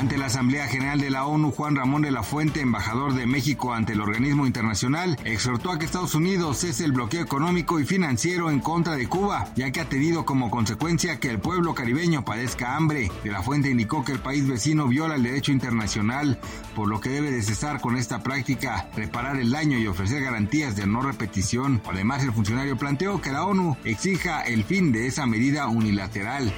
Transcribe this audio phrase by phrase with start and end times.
[0.00, 3.74] Ante la Asamblea General de la ONU, Juan Ramón de la Fuente, embajador de México
[3.74, 8.50] ante el organismo internacional, exhortó a que Estados Unidos cese el bloqueo económico y financiero
[8.50, 12.76] en contra de Cuba, ya que ha tenido como consecuencia que el pueblo caribeño padezca
[12.76, 13.12] hambre.
[13.22, 16.38] De la Fuente indicó que el país vecino viola el derecho internacional,
[16.74, 20.76] por lo que debe de cesar con esta práctica, reparar el daño y ofrecer garantías
[20.76, 21.82] de no repetición.
[21.86, 26.50] Además, el funcionario planteó que la ONU exija el fin de esa medida unilateral.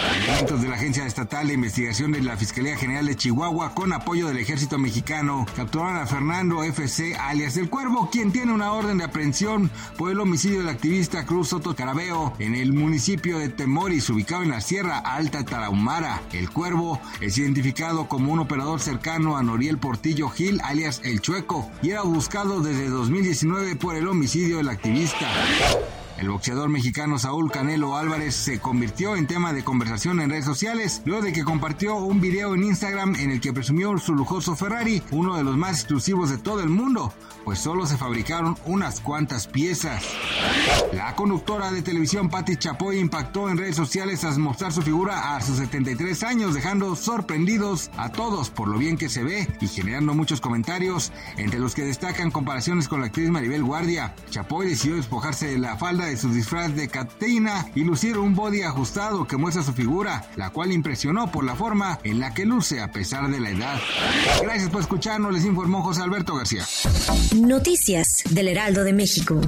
[0.00, 4.28] Elementos de la Agencia Estatal de Investigación de la Fiscalía General de Chihuahua, con apoyo
[4.28, 9.04] del ejército mexicano, capturaron a Fernando FC, alias El Cuervo, quien tiene una orden de
[9.04, 14.42] aprehensión por el homicidio del activista Cruz Soto Carabeo en el municipio de Temoris, ubicado
[14.42, 16.22] en la Sierra Alta Tarahumara.
[16.32, 21.70] El Cuervo es identificado como un operador cercano a Noriel Portillo Gil, alias El Chueco,
[21.82, 25.28] y era buscado desde 2019 por el homicidio del activista.
[26.20, 31.00] El boxeador mexicano Saúl Canelo Álvarez se convirtió en tema de conversación en redes sociales
[31.06, 35.02] luego de que compartió un video en Instagram en el que presumió su lujoso Ferrari,
[35.12, 37.14] uno de los más exclusivos de todo el mundo,
[37.46, 40.04] pues solo se fabricaron unas cuantas piezas.
[40.92, 45.40] La conductora de televisión Patti Chapoy impactó en redes sociales al mostrar su figura a
[45.40, 50.12] sus 73 años, dejando sorprendidos a todos por lo bien que se ve y generando
[50.12, 54.14] muchos comentarios, entre los que destacan comparaciones con la actriz Maribel Guardia.
[54.28, 58.62] Chapoy decidió despojarse de la falda de su disfraz de Catrina y lucir un body
[58.62, 62.80] ajustado que muestra su figura, la cual impresionó por la forma en la que luce
[62.80, 63.78] a pesar de la edad.
[64.42, 66.64] Gracias por escucharnos, les informó José Alberto García.
[67.36, 69.40] Noticias del Heraldo de México.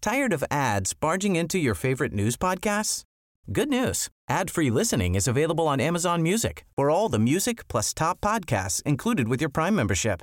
[0.00, 3.04] Tired of ads barging into your favorite news podcasts?
[3.52, 4.08] Good news.
[4.28, 9.28] Ad-free listening is available on Amazon Music for all the music plus top podcasts included
[9.28, 10.22] with your Prime membership.